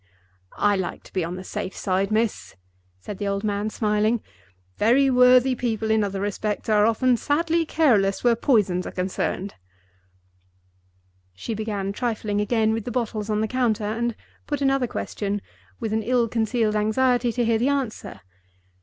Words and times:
"I 0.57 0.75
like 0.77 1.03
to 1.03 1.13
be 1.13 1.23
on 1.23 1.35
the 1.35 1.43
safe 1.43 1.75
side, 1.77 2.09
miss," 2.09 2.55
said 2.99 3.19
the 3.19 3.27
old 3.27 3.43
man, 3.43 3.69
smiling. 3.69 4.23
"Very 4.77 5.11
worthy 5.11 5.53
people 5.53 5.91
in 5.91 6.03
other 6.03 6.19
respects 6.19 6.69
are 6.69 6.87
often 6.87 7.17
sadly 7.17 7.67
careless 7.67 8.23
where 8.23 8.35
poisons 8.35 8.87
are 8.87 8.91
concerned." 8.91 9.53
She 11.35 11.53
began 11.53 11.91
trifling 11.93 12.41
again 12.41 12.73
with 12.73 12.85
the 12.85 12.89
bottles 12.91 13.29
on 13.29 13.41
the 13.41 13.47
counter, 13.47 13.83
and 13.85 14.15
put 14.47 14.59
another 14.59 14.87
question, 14.87 15.39
with 15.79 15.93
an 15.93 16.01
ill 16.01 16.27
concealed 16.27 16.75
anxiety 16.75 17.31
to 17.33 17.45
hear 17.45 17.59
the 17.59 17.69
answer. 17.69 18.21